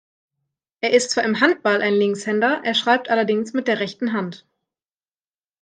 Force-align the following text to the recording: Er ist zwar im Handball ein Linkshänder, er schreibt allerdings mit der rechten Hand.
Er 0.79 0.93
ist 0.93 1.11
zwar 1.11 1.23
im 1.25 1.41
Handball 1.41 1.79
ein 1.83 1.93
Linkshänder, 1.93 2.63
er 2.63 2.73
schreibt 2.73 3.11
allerdings 3.11 3.53
mit 3.53 3.67
der 3.67 3.79
rechten 3.79 4.13
Hand. 4.13 4.47